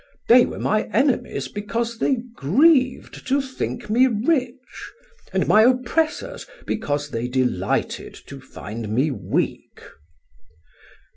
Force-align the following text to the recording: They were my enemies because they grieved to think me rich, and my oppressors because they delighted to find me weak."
They 0.29 0.47
were 0.47 0.57
my 0.57 0.85
enemies 0.91 1.47
because 1.47 1.99
they 1.99 2.15
grieved 2.33 3.27
to 3.27 3.39
think 3.39 3.87
me 3.87 4.07
rich, 4.07 4.57
and 5.31 5.47
my 5.47 5.61
oppressors 5.61 6.47
because 6.65 7.11
they 7.11 7.27
delighted 7.27 8.15
to 8.25 8.41
find 8.41 8.89
me 8.89 9.11
weak." 9.11 9.83